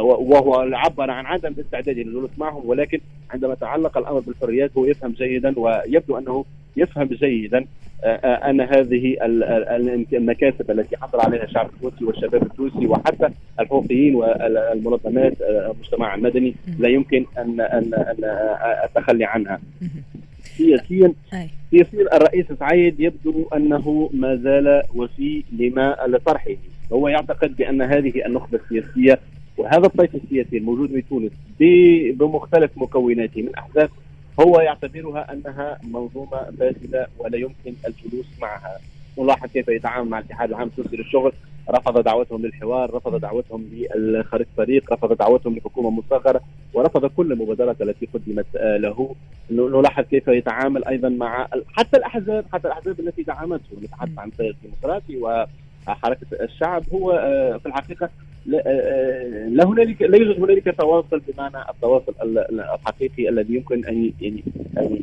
وهو 0.00 0.54
عبر 0.72 1.10
عن 1.10 1.26
عدم 1.26 1.54
استعداده 1.60 2.02
للجلوس 2.02 2.30
معهم 2.38 2.62
ولكن 2.66 3.00
عندما 3.30 3.54
تعلق 3.54 3.98
الأمر 3.98 4.20
بالحريات 4.20 4.70
هو 4.76 4.84
يفهم 4.84 5.10
جيدا 5.10 5.58
ويبدو 5.58 6.18
أنه 6.18 6.44
يفهم 6.76 7.06
جيدا 7.06 7.66
آه، 8.04 8.06
آه، 8.06 8.50
أن 8.50 8.60
هذه 8.60 9.16
المكاسب 10.12 10.70
التي 10.70 10.96
حصل 10.96 11.20
عليها 11.20 11.44
الشعب 11.44 11.70
التونسي 11.74 12.04
والشباب 12.04 12.42
التونسي 12.42 12.86
وحتى 12.86 13.28
الحقوقيين 13.60 14.14
والمنظمات 14.14 15.42
آه، 15.42 15.72
المجتمع 15.72 16.14
المدني 16.14 16.54
لا 16.78 16.88
يمكن 16.88 17.26
ان 17.38 17.60
ان 17.60 17.94
أن 17.94 18.24
التخلي 18.84 19.24
عنها. 19.24 19.60
سياسيا 20.42 21.12
سياسيا 21.70 22.16
الرئيس 22.16 22.46
سعيد 22.60 23.00
يبدو 23.00 23.48
أنه 23.56 24.10
ما 24.14 24.36
زال 24.36 24.82
وفي 24.94 25.44
لما 25.58 25.96
لطرحه 26.06 26.56
هو 26.92 27.08
يعتقد 27.08 27.56
بأن 27.56 27.82
هذه 27.82 28.26
النخبة 28.26 28.60
السياسية 28.64 29.18
وهذا 29.58 29.86
الطيف 29.86 30.14
السياسي 30.14 30.56
الموجود 30.58 30.88
في 30.88 31.02
تونس 31.02 31.32
بمختلف 32.18 32.70
مكوناته 32.76 33.42
من 33.42 33.54
احزاب 33.54 33.90
هو 34.40 34.60
يعتبرها 34.60 35.32
أنها 35.32 35.78
منظومة 35.84 36.50
فاسده 36.58 37.08
ولا 37.18 37.36
يمكن 37.36 37.74
الجلوس 37.86 38.26
معها. 38.40 38.78
نلاحظ 39.18 39.48
كيف 39.48 39.68
يتعامل 39.68 40.10
مع 40.10 40.18
الاتحاد 40.18 40.48
العام 40.48 40.68
التونسي 40.68 40.96
للشغل. 40.96 41.32
رفض 41.70 41.98
دعوتهم 41.98 42.42
للحوار 42.42 42.94
رفض 42.94 43.20
دعوتهم 43.20 43.64
لخريطه 43.94 44.50
طريق 44.56 44.92
رفض 44.92 45.12
دعوتهم 45.12 45.56
لحكومة 45.56 45.90
مصغرة 45.90 46.40
ورفض 46.74 47.06
كل 47.06 47.32
المبادرات 47.32 47.82
التي 47.82 48.08
قدمت 48.14 48.46
آه، 48.56 48.76
له. 48.76 49.14
نلاحظ 49.50 50.04
كيف 50.04 50.28
يتعامل 50.28 50.84
أيضا 50.84 51.08
مع 51.08 51.48
حتى 51.72 51.96
الأحزاب 51.96 52.44
حتى 52.52 52.68
الأحزاب 52.68 53.00
التي 53.00 53.22
دعمته 53.22 53.76
نتحدث 53.82 54.18
عن 54.18 54.28
التيار 54.28 54.50
الديمقراطي 54.50 55.16
وحركة 55.86 56.26
الشعب. 56.40 56.82
هو 56.92 57.10
آه، 57.10 57.56
في 57.56 57.66
الحقيقة 57.66 58.10
لا 58.46 58.62
آه، 58.66 59.64
هنالك 59.64 60.02
لا 60.02 60.16
يوجد 60.16 60.42
هنالك 60.42 60.74
تواصل 60.78 61.22
بمعنى 61.28 61.70
التواصل 61.70 62.14
الحقيقي 62.52 63.28
الذي 63.28 63.54
يمكن 63.54 63.84
أن 63.84 64.12
يعني 64.20 64.42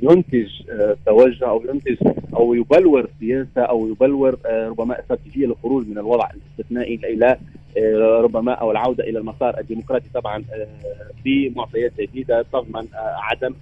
ينتج 0.03 0.50
آه، 0.69 0.98
توجه 1.05 1.50
أو 1.50 1.63
ينتج 1.69 1.98
أو 2.36 2.53
يبلور 2.53 3.10
سياسة 3.19 3.62
أو 3.62 3.88
يبلور 3.88 4.38
آه، 4.46 4.67
ربما 4.67 5.00
استراتيجية 5.00 5.46
للخروج 5.46 5.88
من 5.88 5.98
الوضع 5.98 6.29
الاستثنائي 6.29 7.00
إلى 7.03 7.38
ربما 8.22 8.53
أو 8.53 8.72
العودة 8.72 9.03
إلى 9.03 9.19
المسار 9.19 9.60
الديمقراطي 9.60 10.05
طبعا 10.13 10.43
بمعطيات 11.25 11.91
جديدة 12.01 12.46
تضمن 12.53 12.88
عدم 12.96 13.53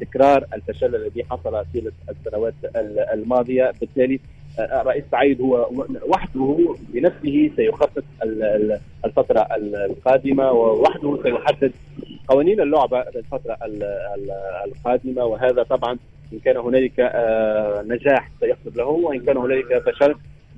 تكرار 0.00 0.44
الفشل 0.54 0.94
الذي 0.94 1.24
حصل 1.24 1.64
في 1.72 1.92
السنوات 2.08 2.54
الماضية. 3.12 3.72
بالتالي 3.80 4.20
الرئيس 4.58 5.04
سعيد 5.10 5.40
هو 5.40 5.70
وحده 6.08 6.74
بنفسه 6.94 7.50
سيخطط 7.56 8.04
الفترة 9.04 9.48
القادمة 9.56 10.52
ووحده 10.52 11.18
سيحدد 11.22 11.72
قوانين 12.28 12.60
اللعبة 12.60 13.04
للفترة 13.14 13.58
القادمة. 14.66 15.24
وهذا 15.24 15.62
طبعا 15.62 15.98
إن 16.32 16.38
كان 16.38 16.56
هنالك 16.56 17.00
آه، 17.00 17.82
نجاح 17.88 18.30
سيحصل 18.40 18.72
له 18.76 18.84
وإن 18.84 19.20
كان 19.20 19.36
هنالك 19.36 19.82
فشل 19.86 20.14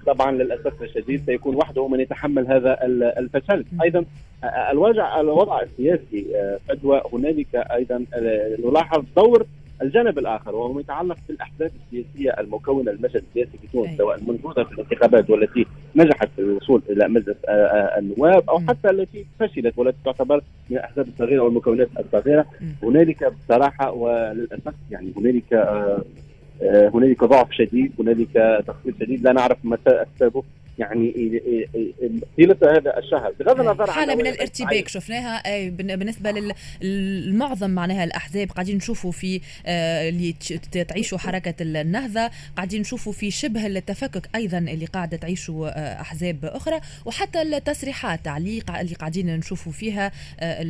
طبعا 0.07 0.33
للأسف 0.33 0.83
الشديد 0.83 1.23
سيكون 1.27 1.57
وحده 1.57 1.89
من 1.89 2.01
يتحمل 2.01 2.47
هذا 2.47 2.79
الفشل. 3.19 3.65
أيضا 3.83 4.05
آه، 4.45 4.71
الوضع 4.71 5.21
الوضع 5.21 5.61
السياسي 5.63 6.27
آه، 6.37 6.59
فجوه 6.69 7.03
هنالك 7.13 7.55
أيضا 7.55 8.05
نلاحظ 8.65 9.05
دور 9.17 9.47
الجانب 9.83 10.19
الآخر 10.19 10.55
وهو 10.55 10.81
يتعلق 10.81 11.17
بالاحزاب 11.29 11.71
السياسية 11.87 12.31
المكونة 12.31 12.93
للمشهد 12.93 13.23
السياسي 13.29 13.59
في 13.63 13.67
تونس 13.73 13.99
سواء 13.99 14.19
الموجوده 14.19 14.65
في 14.65 14.73
الانتخابات 14.73 15.31
والتي 15.31 15.67
نجحت 15.97 16.29
في 16.37 16.43
الوصول 16.43 16.83
إلى 16.91 17.09
مجلس 17.09 17.37
آه، 17.49 17.51
آه، 17.51 17.99
النواب 17.99 18.51
أو 18.51 18.59
حتى 18.69 18.91
التي 18.91 19.27
فشلت 19.41 19.79
والتي 19.79 19.99
تعتبر 20.05 20.43
من 20.71 20.77
الاحزاب 20.77 21.09
الصغيرة 21.09 21.41
والمكونات 21.41 21.89
الصغيرة. 21.99 22.47
هنالك 22.83 23.33
بصراحة 23.33 23.93
وللأسف 23.93 24.75
يعني 24.91 25.13
هنالك 25.17 25.53
آه، 25.53 26.03
هنالك 26.95 27.25
ضعف 27.25 27.53
شديد 27.53 27.93
هنالك 28.01 28.63
تخطيط 28.67 28.95
شديد. 29.01 29.23
لا 29.23 29.33
نعرف 29.33 29.59
متى 29.65 30.03
أسبابه. 30.03 30.43
يعني 30.79 31.13
طيله 32.37 32.57
هذا 32.63 32.99
الشهر. 32.99 33.33
بغض 33.41 33.61
النظر 33.61 33.91
حالة 33.91 34.15
من 34.15 34.27
الارتباك 34.27 34.89
شفناها. 34.89 35.43
بالنسبة 35.71 36.55
للمعظم 36.83 37.71
معناها 37.71 38.05
الأحزاب 38.05 38.51
قاعدين 38.51 38.77
نشوفوا 38.77 39.13
في 39.13 39.41
آه، 39.67 40.09
اللي 40.09 40.35
تعيشوا 40.89 41.19
حركة 41.19 41.55
النهضة 41.61 42.31
قاعدين 42.57 42.81
نشوفوا 42.81 43.13
في 43.13 43.31
شبه 43.31 43.67
التفكك 43.67 44.29
أيضا 44.35 44.59
اللي 44.59 44.87
قاعدة 44.87 45.17
تعيشوا 45.17 45.69
آه، 45.69 46.01
أحزاب 46.01 46.45
أخرى. 46.45 46.81
وحتى 47.05 47.43
التصريحات 47.43 48.25
تعليق 48.25 48.71
اللي 48.71 48.95
قاعدين 48.95 49.37
نشوفوا 49.37 49.73
فيها 49.73 50.13
آه، 50.41 50.63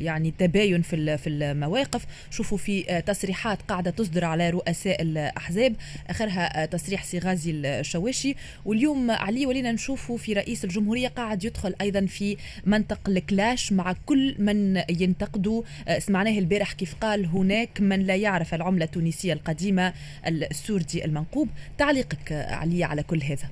يعني 0.00 0.34
تباين 0.38 0.82
في 0.82 1.18
في 1.18 1.30
المواقف. 1.30 2.06
شوفوا 2.30 2.58
في 2.58 3.02
تصريحات 3.06 3.62
قاعدة 3.62 3.90
تصدر 3.90 4.24
على 4.24 4.50
رؤساء 4.50 5.02
الأحزاب. 5.02 5.74
آخرها 6.10 6.66
تصريح 6.66 7.04
سي 7.04 7.18
غازي 7.18 7.50
الشواشي. 7.50 8.34
واليوم 8.64 9.10
علي 9.10 9.43
ولينا 9.46 9.72
نشوفوا 9.72 10.16
في 10.16 10.32
رئيس 10.32 10.64
الجمهورية 10.64 11.08
قاعد 11.08 11.44
يدخل 11.44 11.74
أيضا 11.80 12.06
في 12.06 12.36
منطق 12.66 13.08
الكلاش 13.08 13.72
مع 13.72 13.94
كل 14.06 14.34
من 14.38 14.76
ينتقدوا 15.00 15.62
آه، 15.88 15.98
سمعناه 15.98 16.38
البارح 16.38 16.72
كيف 16.72 16.94
قال 17.00 17.26
هناك 17.26 17.80
من 17.80 18.00
لا 18.00 18.16
يعرف 18.16 18.54
العملة 18.54 18.84
التونسية 18.84 19.32
القديمة 19.32 19.92
السوردي 20.26 21.04
المنقوب. 21.04 21.48
تعليقك 21.78 22.32
علي 22.32 22.84
على 22.84 23.02
كل 23.02 23.22
هذا. 23.22 23.48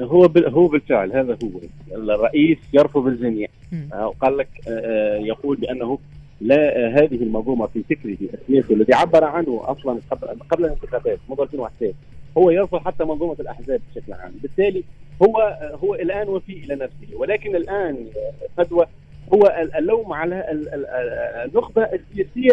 هو 0.00 0.22
هو 0.46 0.68
بالفعل 0.68 1.12
هذا 1.12 1.38
هو. 1.44 1.50
الرئيس 1.92 2.58
يرفض 2.72 3.06
الجميع 3.06 3.48
وقال 3.92 4.36
لك 4.36 4.48
آه، 4.68 5.16
يقول 5.16 5.56
بأنه 5.56 5.98
لا 6.40 6.88
هذه 6.88 7.22
المنظومة 7.22 7.66
في 7.66 7.82
فكره 7.82 8.16
السياسي 8.34 8.74
الذي 8.74 8.94
عبر 8.94 9.24
عنه 9.24 9.60
أصلا 9.64 10.00
قبل 10.10 10.26
قبل 10.50 10.64
الانتخابات 10.64 11.18
منذ 11.28 11.40
2011 11.40 11.92
هو 12.38 12.50
يرفض 12.50 12.78
حتى 12.78 13.04
منظومة 13.04 13.36
الأحزاب 13.40 13.80
بشكل 13.90 14.12
عام. 14.12 14.32
بالتالي 14.42 14.84
هو 15.22 15.58
هو 15.84 15.94
الآن 15.94 16.28
وفي 16.28 16.52
إلى 16.52 16.74
نفسه. 16.74 17.16
ولكن 17.16 17.56
الآن 17.56 18.06
فدوى 18.56 18.86
هو 19.34 19.68
اللوم 19.78 20.12
على 20.12 20.44
النخبة 21.44 21.82
السياسية 21.82 22.50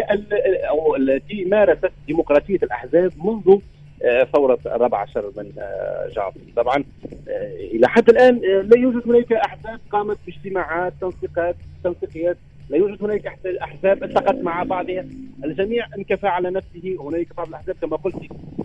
أو 0.68 0.96
التي 0.96 1.44
مارست 1.44 1.90
ديمقراطية 2.06 2.58
الأحزاب 2.62 3.12
منذ 3.24 3.58
آه، 4.04 4.24
ثورة 4.24 4.58
الرابع 4.66 4.98
عشر 4.98 5.32
من 5.36 5.52
آه، 5.58 6.08
جعفر. 6.16 6.40
طبعا 6.56 6.84
آه، 7.28 7.54
إلى 7.56 7.88
حد 7.88 8.08
الآن 8.08 8.40
لا 8.42 8.78
يوجد 8.78 9.08
هناك 9.08 9.32
أحزاب 9.32 9.80
قامت 9.90 10.18
باجتماعات 10.26 10.92
تنسيقات 11.00 11.56
تنسيقيات 11.84 12.36
لا 12.70 12.76
يوجد 12.76 13.04
هناك 13.04 13.26
احزاب 13.62 14.04
التقت 14.04 14.34
مع 14.34 14.62
بعضها. 14.62 15.04
الجميع 15.44 15.86
انكفى 15.98 16.26
على 16.26 16.50
نفسه. 16.50 16.96
هناك 17.00 17.26
بعض 17.36 17.48
الأحزاب 17.48 17.76
كما 17.82 17.96
قلت 17.96 18.16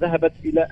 ذهبت 0.01 0.31
إلى 0.45 0.67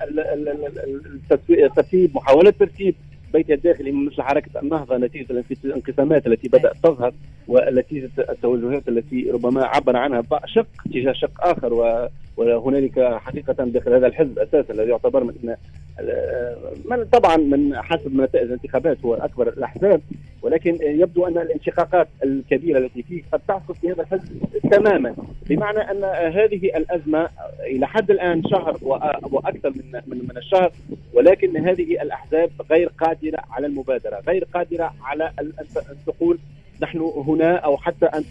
الترتيب 1.50 2.16
محاولة 2.16 2.50
ترتيب 2.50 2.94
بيت 3.32 3.50
الداخلي 3.50 3.92
مثل 3.92 4.22
حركة 4.22 4.60
النهضة 4.60 4.96
نتيجه 4.96 5.44
الانقسامات 5.64 6.26
التي 6.26 6.48
بدأت 6.48 6.76
تظهر 6.82 7.12
ونتيجه 7.48 8.10
التوجهات 8.18 8.88
التي 8.88 9.30
ربما 9.30 9.64
عبر 9.64 9.96
عنها 9.96 10.22
شق 10.46 10.66
تجاه 10.92 11.12
شق 11.12 11.46
آخر. 11.46 12.00
وهنالك 12.36 13.00
حقيقة 13.00 13.64
داخل 13.64 13.92
هذا 13.94 14.06
الحزب 14.06 14.38
أساسا 14.38 14.74
الذي 14.74 14.90
يعتبر 14.90 15.24
من 15.24 15.54
من 16.84 17.04
طبعا 17.04 17.36
من 17.36 17.76
حسب 17.76 18.20
نتائج 18.20 18.46
الانتخابات 18.46 19.04
هو 19.04 19.14
أكبر 19.14 19.48
الأحزاب. 19.48 20.00
ولكن 20.44 20.78
يبدو 20.80 21.26
أن 21.26 21.38
الانشقاقات 21.38 22.08
الكبيرة 22.24 22.78
التي 22.78 23.02
فيه 23.02 23.22
قد 23.32 23.40
تعصف 23.48 23.80
في 23.80 23.92
هذا 23.92 24.02
الحزب 24.02 24.42
تماما. 24.70 25.14
بمعنى 25.48 25.78
أن 25.78 26.04
هذه 26.32 26.76
الأزمة 26.76 27.28
إلى 27.66 27.86
حد 27.86 28.10
الآن 28.10 28.42
شهر 28.48 28.78
وأكثر 29.32 29.70
من 29.70 30.00
من 30.06 30.36
الشهر 30.36 30.72
ولكن 31.14 31.56
هذه 31.56 32.02
الأحزاب 32.02 32.50
غير 32.70 32.88
قادرة 33.00 33.38
على 33.50 33.66
المبادرة، 33.66 34.20
غير 34.26 34.44
قادرة 34.54 34.94
على 35.02 35.32
ان 35.40 35.52
تقول 36.06 36.38
نحن 36.82 36.98
هنا 36.98 37.56
أو 37.56 37.76
حتى 37.76 38.06
ان 38.06 38.24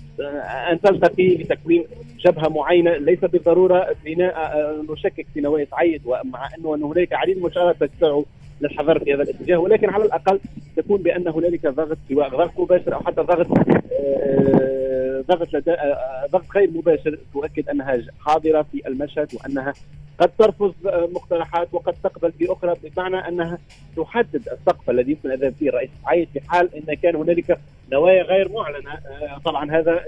أن 0.71 0.81
تلتقي 0.81 1.35
لتكوين 1.35 1.85
جبهة 2.25 2.49
معينة 2.49 2.97
ليس 2.97 3.19
بالضرورة 3.19 3.95
بناء 4.05 4.75
نشكك 4.89 5.25
في 5.33 5.41
نوايا 5.41 5.65
سعيد 5.71 6.01
ومع 6.05 6.49
أنه 6.57 6.75
أن 6.75 6.83
هنالك 6.83 7.13
عديد 7.13 7.37
من 7.37 7.43
المشارات 7.43 7.75
تدفع 7.79 8.21
للحذر 8.61 8.99
في 8.99 9.13
هذا 9.13 9.23
الاتجاه 9.23 9.57
ولكن 9.57 9.89
على 9.89 10.05
الأقل 10.05 10.39
تكون 10.77 11.01
بأن 11.01 11.27
هنالك 11.27 11.67
ضغط 11.67 11.97
سواء 12.09 12.29
ضغط 12.29 12.59
مباشر 12.59 12.93
أو 12.95 12.99
حتى 12.99 13.21
ضغط 13.21 13.47
آه، 13.91 15.23
ضغط 15.27 15.67
آه، 15.67 16.27
ضغط 16.31 16.51
غير 16.55 16.69
مباشر 16.71 17.19
تؤكد 17.33 17.69
أنها 17.69 18.01
حاضرة 18.19 18.65
في 18.71 18.87
المشهد 18.87 19.27
وأنها 19.33 19.73
قد 20.19 20.31
ترفض 20.39 20.73
مقترحات 20.85 21.67
وقد 21.71 21.93
تقبل 22.03 22.33
بأخرى 22.39 22.75
بمعنى 22.83 23.27
أنها 23.27 23.57
تحدد 23.97 24.49
السقف 24.51 24.89
الذي 24.89 25.11
يمكن 25.11 25.31
الذهاب 25.31 25.53
فيه 25.59 25.69
الرئيس. 25.69 25.89
في 26.33 26.41
حال 26.47 26.69
إن 26.75 26.93
كان 26.93 27.15
هنالك 27.15 27.59
نوايا 27.91 28.23
غير 28.23 28.51
معلنة 28.51 28.91
آه، 28.93 29.37
طبعا 29.45 29.71
هذا 29.71 30.03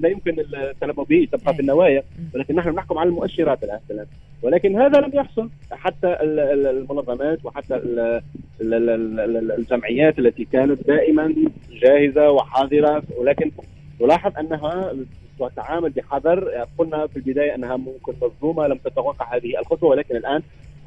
لا 0.00 0.08
يمكن 0.08 0.40
التلمع 0.54 1.02
به 1.02 1.28
تبقى 1.32 1.54
في 1.54 1.60
النوايا. 1.60 2.02
ولكن 2.34 2.54
نحن 2.54 2.68
نحكم 2.68 2.98
على 2.98 3.08
المؤشرات 3.08 3.64
الآن 3.64 4.06
ولكن 4.42 4.76
هذا 4.80 5.00
لم 5.00 5.10
يحصل. 5.14 5.48
حتى 5.72 6.16
المنظمات 6.22 7.44
وحتى 7.44 7.80
الجمعيات 9.58 10.18
التي 10.18 10.44
كانت 10.44 10.86
دائما 10.86 11.34
جاهزة 11.70 12.30
وحاضرة. 12.30 13.02
ولكن 13.16 13.50
تلاحظ 13.98 14.38
أنها 14.38 14.94
تتعامل 15.38 15.90
بحذر. 15.90 16.66
قلنا 16.78 17.06
في 17.06 17.16
البداية 17.16 17.54
أنها 17.54 17.76
ممكن 17.76 18.12
مظلومة 18.22 18.66
لم 18.66 18.76
تتوقع 18.76 19.36
هذه 19.36 19.58
الخطوة. 19.58 19.90
ولكن 19.90 20.16
الآن 20.16 20.42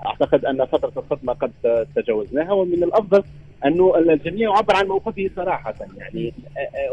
أعتقد 0.06 0.46
أن 0.46 0.66
فترة 0.66 0.94
الصدمه 0.98 1.34
قد 1.34 1.52
تجاوزناها. 1.96 2.52
ومن 2.52 2.84
الأفضل 2.84 3.24
أنه 3.66 3.98
الجميع 3.98 4.50
يعبر 4.50 4.76
عن 4.76 4.88
موقفه 4.88 5.30
صراحة. 5.36 5.76
يعني 5.98 6.34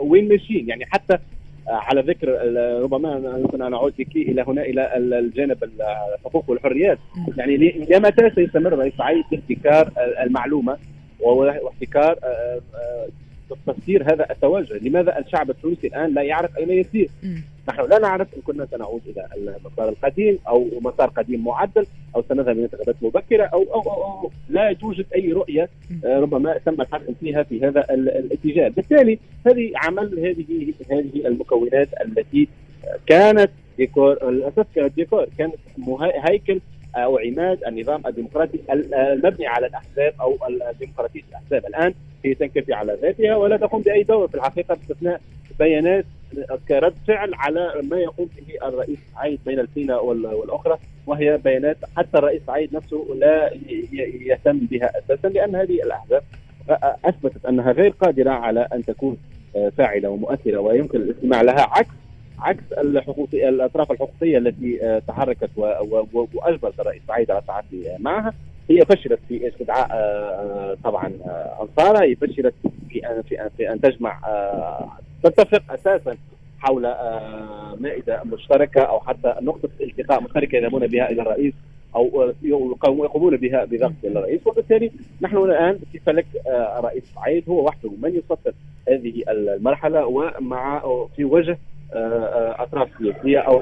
وين 0.02 0.28
ماشيين؟ 0.28 0.69
يعني 0.69 0.87
حتى 0.87 1.19
على 1.69 2.00
ذكر 2.00 2.28
ربما 2.83 3.38
يمكن 3.38 3.62
ان 3.62 3.75
أعود 3.75 3.95
بك 3.99 4.16
إلى 4.16 4.45
هنا 4.49 4.62
إلى 4.62 4.97
الجانب 5.19 5.64
الحقوق 6.14 6.50
والحريات. 6.50 6.99
يعني 7.37 7.54
إلى 7.54 8.00
متى 8.00 8.31
سيستمر 8.35 8.73
رئيس 8.73 8.95
سعيد 8.99 9.25
في 9.31 9.37
ابتكار 9.37 9.90
المعلومة 10.23 10.78
واحتكار 11.23 12.19
آه، 12.25 12.61
آه، 12.75 13.09
تفسير 13.66 14.02
هذا 14.02 14.30
التوجه. 14.30 14.78
لماذا 14.82 15.18
الشعب 15.18 15.50
التونسي 15.50 15.87
الآن 15.87 16.14
لا 16.14 16.23
يعرف 16.23 16.59
أين 16.59 16.71
يسير؟ 16.71 17.11
نحن 17.68 17.88
لا 17.90 17.99
نعرف 17.99 18.35
إن 18.37 18.42
كنا 18.42 18.66
سنعود 18.71 19.00
إلى 19.06 19.26
المسار 19.37 19.88
القديم 19.88 20.38
أو 20.49 20.66
مسار 20.80 21.09
قديم 21.09 21.44
معدل 21.44 21.87
أو 22.16 22.25
سنذهب 22.28 22.49
إلى 22.49 22.64
انتخابات 22.64 22.97
مبكرة 23.02 23.44
أو, 23.44 23.62
أو, 23.62 23.80
أو, 23.80 24.04
أو 24.04 24.30
لا 24.50 24.73
توجد 24.73 25.06
أي 25.14 25.32
رؤية 25.32 25.68
آه، 26.04 26.18
ربما 26.21 26.59
تم 26.59 26.80
الحكم 26.80 27.14
فيها 27.21 27.42
في 27.42 27.66
هذا 27.66 27.87
الاتجاه، 27.90 28.68
بالتالي 28.68 29.18
هذه 29.47 29.73
عمل 29.76 30.18
هذه 30.18 30.73
هذه 30.90 31.26
المكونات 31.26 31.88
التي 32.04 32.49
كانت 33.06 33.50
ديكور 33.78 34.30
للاسف 34.30 34.66
كانت 34.75 34.97
ديكور 34.97 35.26
كانت 35.38 35.54
هيكل 36.00 36.61
أو 36.96 37.18
عماد 37.18 37.64
النظام 37.64 38.02
الديمقراطي 38.06 38.58
المبني 38.92 39.46
على 39.46 39.66
الأحزاب 39.66 40.14
أو 40.20 40.38
الديمقراطية 40.70 41.22
الأحزاب. 41.31 41.66
الآن 41.66 41.94
هي 42.24 42.35
تنكفي 42.35 42.72
على 42.72 42.98
ذاتها 43.02 43.37
ولا 43.37 43.57
تقوم 43.57 43.83
بأي 43.83 44.02
دور. 44.02 44.28
في 44.28 44.35
الحقيقة 44.35 44.74
باستثناء 44.74 45.20
بيانات 45.59 46.05
كرد 46.68 46.94
فعل 47.09 47.35
على 47.35 47.72
ما 47.90 47.96
يقوم 47.96 48.28
به 48.37 48.68
الرئيس 48.68 48.98
سعيد 49.14 49.40
بين 49.46 49.59
الفينة 49.61 49.96
والأخرى 49.96 50.78
وهي 51.07 51.38
بيانات 51.38 51.76
حتى 51.96 52.18
الرئيس 52.18 52.42
سعيد 52.46 52.74
نفسه 52.74 53.07
لا 53.18 53.50
يهتم 54.26 54.59
بها 54.59 54.90
أساسا 54.98 55.28
لأن 55.28 55.57
هذه 55.57 55.83
الأحزاب 55.83 56.22
أثبتت 57.05 57.46
أنها 57.46 57.72
غير 57.72 57.90
قادرة 57.90 58.31
على 58.31 58.68
أن 58.72 58.85
تكون 58.85 59.16
فاعلة 59.78 60.09
ومؤثرة 60.09 60.59
ويمكن 60.59 60.98
الاستماع 61.00 61.42
لها 61.42 61.68
عكس 61.70 61.88
عكس 62.42 62.62
الأطراف 63.35 63.92
الحقوقية 63.92 64.38
التي 64.38 65.00
تحركت 65.09 65.50
وأجبرت 65.57 66.81
الرئيس 66.81 67.02
سعيد 67.09 67.31
على 67.31 67.40
التعاطي 67.40 67.96
معها 67.98 68.35
هي 68.70 68.85
فشلت 68.85 69.20
في 69.28 69.48
استدعاء 69.48 69.88
طبعا 70.85 71.12
انصارها 71.61 72.02
هي 72.02 72.14
فشلت 72.14 72.55
في 72.88 73.22
في 73.28 73.50
في 73.57 73.72
أن 73.72 73.81
تجمع 73.81 74.18
تتفق 75.22 75.72
أساسا 75.72 76.16
حول 76.62 76.87
آه، 76.87 77.76
مائدة 77.81 78.22
مشتركة 78.24 78.81
أو 78.81 79.00
حتى 79.00 79.35
نقطة 79.40 79.68
التقاء 79.81 80.22
مشتركة 80.22 80.57
يذهبون 80.57 80.87
بها 80.87 81.11
إلى 81.11 81.22
الرئيس 81.22 81.55
أو 81.94 82.33
يقومون 82.42 83.37
بها 83.37 83.64
بضغط 83.64 83.92
الرئيس. 84.05 84.46
وبالتالي 84.46 84.90
نحن 85.20 85.37
الآن 85.37 85.78
في 85.92 85.98
فلك 85.98 86.26
الرئيس 86.78 87.05
آه، 87.16 87.20
سعيد؟ 87.20 87.48
هو 87.48 87.64
وحده 87.64 87.90
من 88.02 88.14
يسطر 88.14 88.52
هذه 88.88 89.22
المرحلة 89.28 90.07
ومع 90.07 90.83
في 91.16 91.24
وجه 91.24 91.52
آه، 91.52 91.59
أطراف 92.59 92.88
سياسية 92.98 93.38
أو 93.38 93.61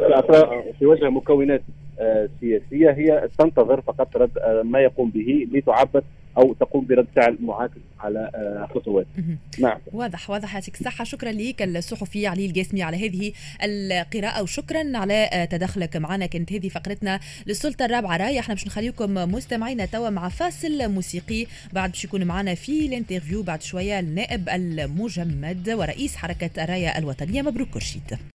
في 0.78 0.86
وجه 0.86 1.10
مكونات 1.10 1.62
سياسية 2.40 2.90
هي 2.90 3.28
تنتظر 3.38 3.80
فقط 3.80 4.16
رد 4.16 4.30
ما 4.64 4.80
يقوم 4.80 5.10
به 5.10 5.48
لتعبر 5.52 6.02
أو 6.40 6.55
تقوم 6.55 6.87
برد 6.87 7.07
فعل 7.16 7.38
معاكس 7.40 7.74
على 8.00 8.31
آه، 8.35 8.68
خطوات. 8.74 9.07
نعم. 9.59 9.79
واضح 9.92 10.31
واضح 10.31 10.55
يعطيك 10.55 10.74
الصحه 10.74 11.05
شكرا 11.05 11.33
لك 11.33 11.62
الصحفي 11.62 12.26
علي 12.26 12.46
القاسمي 12.46 12.83
على 12.83 13.07
هذه 13.09 13.33
القراءة 13.62 14.42
وشكرا 14.42 14.83
على 14.94 15.31
آه، 15.33 15.44
تدخلك 15.44 15.96
معنا. 15.96 16.26
كانت 16.26 16.53
هذه 16.53 16.68
فقرتنا 16.68 17.20
للسلطة 17.46 17.85
الرابعة 17.85 18.16
راي 18.16 18.38
إحنا 18.38 18.55
باش 18.55 18.66
نخليكم 18.66 19.14
مستمعينا 19.14 19.87
توا 19.87 20.11
مع 20.11 20.29
فاصل 20.29 20.88
موسيقي. 20.88 21.46
بعد 21.72 21.90
باش 21.90 22.05
يكون 22.05 22.24
معنا 22.24 22.55
في 22.55 22.87
الانترفيو 22.87 23.42
بعد 23.42 23.62
شوية 23.62 24.00
النائب 24.00 24.48
المجمد 24.48 25.70
ورئيس 25.70 26.16
حركة 26.16 26.64
الراية 26.64 26.98
الوطنية 26.98 27.42
مبروك 27.42 27.68
كرشيد 27.68 28.18